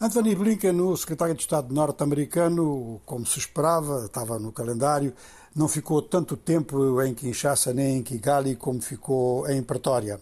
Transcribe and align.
Anthony 0.00 0.36
Blinken, 0.36 0.80
o 0.80 0.96
secretário 0.96 1.34
de 1.34 1.40
Estado 1.40 1.74
norte-americano, 1.74 3.00
como 3.04 3.26
se 3.26 3.40
esperava, 3.40 4.04
estava 4.04 4.38
no 4.38 4.52
calendário, 4.52 5.12
não 5.56 5.66
ficou 5.66 6.00
tanto 6.00 6.36
tempo 6.36 7.02
em 7.02 7.12
Kinshasa 7.12 7.74
nem 7.74 7.96
em 7.96 8.02
Kigali 8.04 8.54
como 8.54 8.80
ficou 8.80 9.50
em 9.50 9.60
Pretória. 9.60 10.20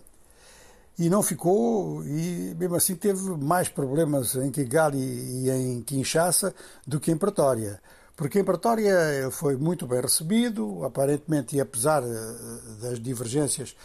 E 0.98 1.10
não 1.10 1.22
ficou, 1.22 2.02
e 2.06 2.54
mesmo 2.58 2.74
assim 2.74 2.96
teve 2.96 3.20
mais 3.36 3.68
problemas 3.68 4.34
em 4.36 4.50
Kigali 4.50 4.96
e 4.98 5.50
em 5.50 5.82
Kinshasa 5.82 6.54
do 6.86 6.98
que 6.98 7.10
em 7.12 7.18
Pretória. 7.18 7.78
Porque 8.16 8.40
em 8.40 8.44
Pretória 8.44 9.30
foi 9.30 9.58
muito 9.58 9.86
bem 9.86 10.00
recebido, 10.00 10.86
aparentemente, 10.86 11.54
e 11.54 11.60
apesar 11.60 12.02
eh, 12.02 12.80
das 12.80 12.98
divergências 12.98 13.76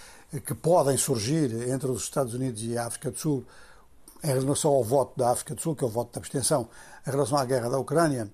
que 0.46 0.56
podem 0.56 0.96
surgir 0.96 1.52
entre 1.70 1.92
os 1.92 2.04
Estados 2.04 2.34
Unidos 2.34 2.64
e 2.64 2.78
a 2.78 2.86
África 2.86 3.12
do 3.12 3.20
Sul, 3.20 3.46
em 4.24 4.28
relação 4.28 4.72
ao 4.72 4.84
voto 4.84 5.18
da 5.18 5.32
África 5.32 5.56
do 5.56 5.62
Sul, 5.62 5.76
que 5.76 5.84
é 5.84 5.88
o 5.88 5.90
voto 5.90 6.14
de 6.14 6.20
abstenção, 6.20 6.70
em 7.06 7.12
relação 7.12 7.38
à 7.38 7.46
guerra 7.46 7.70
da 7.70 7.80
Ucrânia, 7.80 8.32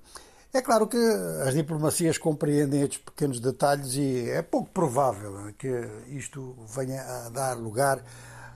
é 0.53 0.61
claro 0.61 0.87
que 0.87 0.97
as 1.45 1.53
diplomacias 1.53 2.17
compreendem 2.17 2.81
estes 2.81 2.99
pequenos 2.99 3.39
detalhes 3.39 3.95
e 3.95 4.29
é 4.29 4.41
pouco 4.41 4.69
provável 4.69 5.53
que 5.57 5.67
isto 6.07 6.55
venha 6.75 7.01
a 7.01 7.29
dar 7.29 7.57
lugar 7.57 8.01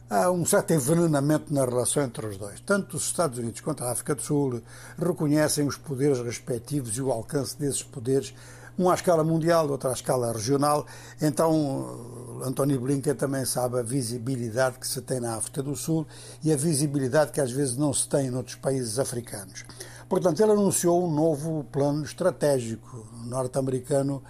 a 0.10 0.32
um 0.32 0.46
certo 0.46 0.74
envenenamento 0.74 1.54
na 1.54 1.64
relação 1.64 2.04
entre 2.04 2.26
os 2.26 2.38
dois. 2.38 2.60
Tanto 2.62 2.98
os 2.98 3.04
Estados 3.04 3.38
Unidos 3.38 3.62
quanto 3.62 3.84
a 3.84 3.92
África 3.92 4.16
do 4.16 4.22
Sul 4.22 4.62
reconhecem 4.98 5.68
os 5.68 5.78
poderes 5.78 6.20
respectivos 6.20 6.98
e 6.98 7.02
o 7.02 7.12
alcance 7.12 7.58
desses 7.58 7.84
poderes 7.84 8.34
um 8.80 8.90
à 8.90 8.96
escala 8.96 9.24
mundial, 9.24 9.70
outro 9.70 9.90
à 9.90 9.94
escala 9.94 10.32
regional. 10.34 10.86
Então, 11.22 12.21
António 12.44 12.80
Blinken 12.80 13.16
também 13.16 13.46
sabe 13.46 13.80
a 13.80 13.84
visibilidade 13.84 14.80
que 14.80 14.88
se 14.88 15.02
tem 15.02 15.20
na 15.20 15.36
África 15.36 15.62
do 15.62 15.76
Sul 15.76 16.06
e 16.44 16.52
a 16.52 16.58
visibilidade 16.58 17.32
que 17.32 17.42
às 17.42 17.52
vezes 17.52 17.78
não 17.78 17.94
se 17.94 18.08
tem 18.08 18.30
noutros 18.30 18.56
países 18.56 19.00
africanos. 19.00 19.66
Portanto, 20.10 20.42
ele 20.42 20.52
anunciou 20.52 21.08
um 21.08 21.14
novo 21.14 21.64
plano 21.72 22.04
estratégico 22.04 23.08
norte-americano 23.26 24.22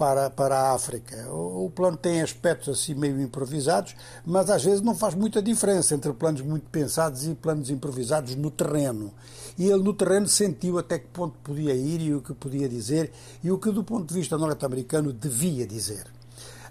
para, 0.00 0.30
para 0.30 0.58
a 0.58 0.72
África. 0.72 1.28
O, 1.30 1.66
o, 1.66 1.70
plano 1.70 1.94
tem 1.94 2.22
aspectos 2.22 2.80
assim 2.80 2.94
meio 2.94 3.20
improvisados, 3.20 3.94
mas 4.24 4.48
às 4.48 4.64
vezes 4.64 4.80
não 4.80 4.94
faz 4.94 5.14
muita 5.14 5.42
diferença 5.42 5.94
entre 5.94 6.10
planos 6.14 6.40
muito 6.40 6.68
pensados 6.70 7.26
e 7.26 7.34
planos 7.34 7.68
improvisados 7.68 8.34
no 8.34 8.50
terreno. 8.50 9.12
E 9.58 9.66
ele 9.66 9.82
no 9.82 9.92
terreno 9.92 10.26
sentiu 10.26 10.78
até 10.78 10.98
que 10.98 11.08
ponto 11.08 11.38
podia 11.44 11.74
ir 11.74 12.00
e 12.00 12.14
o 12.14 12.22
que 12.22 12.32
podia 12.32 12.66
dizer 12.66 13.12
e 13.44 13.50
o 13.50 13.58
que 13.58 13.70
do 13.70 13.84
ponto 13.84 14.06
de 14.06 14.14
vista 14.14 14.38
norte-americano 14.38 15.12
devia 15.12 15.66
dizer. 15.66 16.06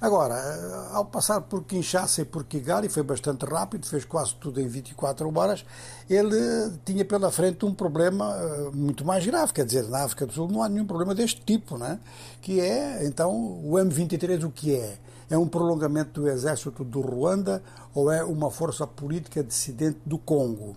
Agora, 0.02 0.36
eh, 0.36 0.96
ao 0.96 1.04
passar 1.04 1.42
por 1.42 1.66
Kinshasa 1.66 2.22
e 2.22 2.26
por 2.26 2.46
Kigali, 2.46 2.88
foi 2.88 3.04
bastante 3.04 3.46
rápido, 3.46 3.86
fez 3.86 4.06
quase 4.06 4.34
tudo 4.36 4.62
em 4.62 4.68
24 4.68 5.38
horas, 5.38 5.66
ele 6.10 6.72
tinha 6.86 7.04
pela 7.04 7.30
frente 7.30 7.66
um 7.66 7.74
problema 7.74 8.34
eh, 8.34 8.70
muito 8.74 9.04
mais 9.04 9.26
grave, 9.26 9.52
quer 9.52 9.66
dizer, 9.66 9.90
na 9.90 10.06
África 10.06 10.26
do 10.26 10.32
Sul 10.32 10.48
não 10.48 10.64
há 10.64 10.70
nenhum 10.70 10.86
problema 10.86 11.14
deste 11.14 11.42
tipo, 11.42 11.78
né? 11.78 12.00
que 12.42 12.62
é, 12.62 13.06
então, 13.06 13.30
o 13.32 13.74
M23 13.74 14.46
o 14.46 14.50
que 14.50 14.74
é? 14.74 14.98
É 15.30 15.38
um 15.38 15.48
prolongamento 15.48 16.22
do 16.22 16.30
exército 16.30 16.84
do 16.84 17.02
Ruanda 17.02 17.62
ou 17.94 18.10
é 18.10 18.24
uma 18.24 18.50
força 18.50 18.88
política 18.88 19.44
dissidente 19.44 20.00
do 20.06 20.18
Congo? 20.18 20.76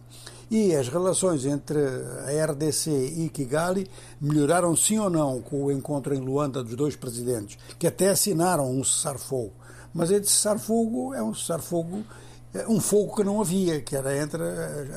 E 0.53 0.77
as 0.77 0.86
relações 0.86 1.47
entre 1.47 1.78
a 1.78 2.45
RDC 2.45 2.91
e 2.91 3.31
Kigali 3.31 3.89
melhoraram 4.20 4.77
sim 4.77 4.98
ou 4.98 5.09
não 5.09 5.41
com 5.41 5.64
o 5.64 5.72
encontro 5.72 6.14
em 6.14 6.20
Luanda 6.20 6.62
dos 6.62 6.77
dois 6.77 6.94
presidentes, 6.94 7.56
que 7.78 7.86
até 7.86 8.11
assinaram 8.11 8.70
um 8.70 8.84
cessar-fogo. 8.84 9.55
Mas 9.94 10.11
esse 10.11 10.28
cessar-fogo 10.28 11.14
é 11.14 11.22
um 11.22 11.33
cessar-fogo, 11.33 12.05
é 12.53 12.69
um 12.69 12.81
fogo 12.81 13.17
que 13.17 13.25
não 13.25 13.41
havia, 13.41 13.81
que 13.81 13.97
era 13.97 14.14
entre 14.14 14.42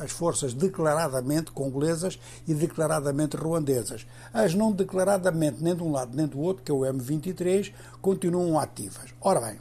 as 0.04 0.10
forças 0.10 0.52
declaradamente 0.52 1.50
congolesas 1.52 2.18
e 2.46 2.52
declaradamente 2.52 3.38
ruandesas. 3.38 4.06
As 4.34 4.52
não 4.52 4.70
declaradamente 4.70 5.64
nem 5.64 5.74
de 5.74 5.82
um 5.82 5.90
lado 5.90 6.14
nem 6.14 6.26
do 6.26 6.38
outro, 6.38 6.62
que 6.62 6.70
é 6.70 6.74
o 6.74 6.80
M23, 6.80 7.72
continuam 8.02 8.58
ativas. 8.58 9.14
Ora 9.22 9.40
bem, 9.40 9.58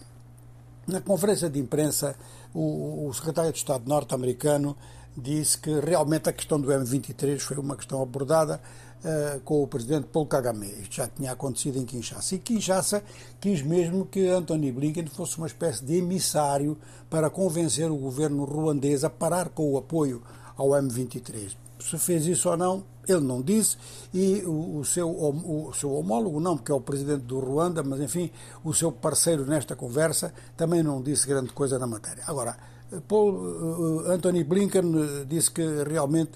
na 0.90 1.00
conferência 1.00 1.50
de 1.50 1.58
imprensa, 1.58 2.18
o, 2.54 3.08
o 3.08 3.14
secretário 3.14 3.54
de 3.54 3.60
Estado 3.60 3.88
norte-americano 3.88 4.76
disse 5.18 5.58
que 5.58 5.80
realmente 5.80 6.30
a 6.30 6.34
questão 6.34 6.60
do 6.60 6.70
M23 6.70 7.40
foi 7.40 7.58
uma 7.58 7.76
questão 7.76 8.02
abordada 8.02 8.62
uh, 9.04 9.40
com 9.42 9.64
o 9.64 9.68
presidente 9.68 10.08
Paul 10.08 10.26
Kagame. 10.26 10.68
Isto 10.82 10.96
já 10.96 11.08
tinha 11.08 11.32
acontecido 11.32 11.78
em 11.78 11.86
Kinshasa. 11.86 12.36
E 12.36 12.40
Kinshasa 12.40 13.04
quis 13.40 13.62
mesmo 13.62 14.06
que 14.06 14.28
Anthony 14.28 14.72
Blinken 14.72 15.08
fosse 15.08 15.38
uma 15.38 15.48
espécie 15.48 15.84
de 15.84 15.96
emissário 15.96 16.78
para 17.10 17.30
convencer 17.30 17.90
o 17.90 17.98
governo 17.98 18.44
ruandês 18.44 19.04
a 19.04 19.10
parar 19.10 19.50
com 19.50 19.72
o 19.72 19.78
apoio 19.78 20.22
ao 20.58 20.70
M23. 20.70 21.56
Se 21.80 21.98
fez 21.98 22.26
isso 22.26 22.50
ou 22.50 22.58
não, 22.58 22.84
ele 23.08 23.22
não 23.22 23.42
disse, 23.42 23.78
e 24.14 24.42
o, 24.46 24.80
o, 24.80 24.86
seu, 24.86 25.10
o, 25.10 25.70
o 25.70 25.74
seu 25.74 25.94
homólogo, 25.94 26.40
não, 26.40 26.58
porque 26.58 26.72
é 26.72 26.76
o 26.76 26.82
presidente 26.82 27.22
do 27.22 27.40
Ruanda, 27.40 27.84
mas 27.84 28.00
enfim, 28.00 28.32
o 28.64 28.74
seu 28.74 28.92
parceiro 28.92 29.46
nesta 29.46 29.76
conversa 29.76 30.34
também 30.58 30.82
não 30.82 31.02
disse 31.02 31.28
grande 31.28 31.52
coisa 31.52 31.78
na 31.78 31.86
matéria. 31.86 32.24
Agora, 32.26 32.58
Paul, 33.08 33.34
uh, 33.34 34.12
Anthony 34.12 34.44
Blinken 34.44 34.96
uh, 34.96 35.26
disse 35.26 35.52
que 35.52 35.64
realmente 35.84 36.34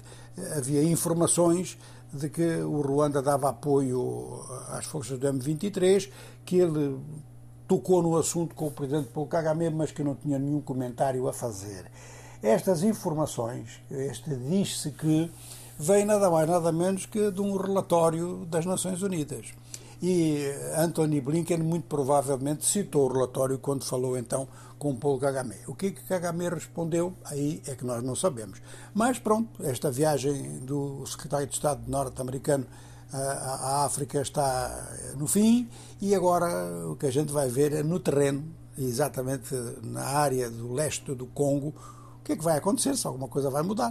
havia 0.56 0.82
informações 0.82 1.78
de 2.12 2.28
que 2.28 2.56
o 2.56 2.80
Ruanda 2.80 3.22
dava 3.22 3.50
apoio 3.50 4.40
às 4.68 4.84
forças 4.86 5.18
do 5.18 5.26
M23, 5.28 6.10
que 6.44 6.56
ele 6.56 6.98
tocou 7.68 8.02
no 8.02 8.16
assunto 8.16 8.54
com 8.54 8.66
o 8.66 8.70
presidente 8.70 9.10
Paul 9.10 9.28
Kagame, 9.28 9.70
mas 9.70 9.92
que 9.92 10.02
não 10.02 10.16
tinha 10.16 10.38
nenhum 10.38 10.60
comentário 10.60 11.28
a 11.28 11.32
fazer. 11.32 11.86
Estas 12.42 12.82
informações, 12.82 13.80
este 13.90 14.34
diz-se 14.34 14.90
que 14.90 15.30
vem 15.78 16.04
nada 16.04 16.28
mais 16.30 16.48
nada 16.48 16.72
menos 16.72 17.06
que 17.06 17.30
de 17.30 17.40
um 17.40 17.56
relatório 17.56 18.44
das 18.46 18.66
Nações 18.66 19.02
Unidas. 19.02 19.52
E 20.02 20.46
Anthony 20.76 21.20
Blinken 21.20 21.58
muito 21.58 21.86
provavelmente 21.86 22.64
citou 22.64 23.08
o 23.08 23.12
relatório 23.12 23.58
quando 23.58 23.84
falou 23.84 24.16
então 24.16 24.48
com 24.78 24.96
Paul 24.96 25.18
Kagame. 25.18 25.56
O 25.66 25.74
que, 25.74 25.90
que 25.90 26.02
Kagame 26.04 26.48
respondeu, 26.48 27.12
aí 27.26 27.62
é 27.66 27.74
que 27.74 27.84
nós 27.84 28.02
não 28.02 28.16
sabemos. 28.16 28.62
Mas 28.94 29.18
pronto, 29.18 29.62
esta 29.62 29.90
viagem 29.90 30.60
do 30.60 31.04
secretário 31.06 31.46
de 31.46 31.52
Estado 31.52 31.82
norte-americano 31.86 32.66
à 33.12 33.84
África 33.84 34.22
está 34.22 34.88
no 35.16 35.26
fim 35.26 35.68
e 36.00 36.14
agora 36.14 36.88
o 36.88 36.96
que 36.96 37.06
a 37.06 37.10
gente 37.10 37.30
vai 37.32 37.48
ver 37.48 37.72
é 37.72 37.82
no 37.82 38.00
terreno, 38.00 38.44
exatamente 38.78 39.54
na 39.82 40.04
área 40.04 40.48
do 40.48 40.72
leste 40.72 41.14
do 41.14 41.26
Congo, 41.26 41.74
o 42.20 42.24
que 42.24 42.32
é 42.32 42.36
que 42.36 42.44
vai 42.44 42.56
acontecer, 42.56 42.96
se 42.96 43.06
alguma 43.06 43.28
coisa 43.28 43.50
vai 43.50 43.62
mudar. 43.62 43.88